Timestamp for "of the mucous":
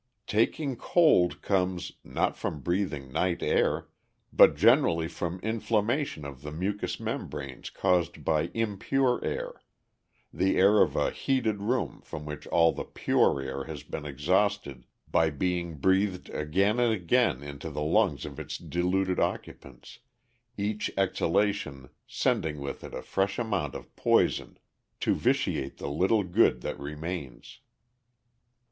6.25-6.99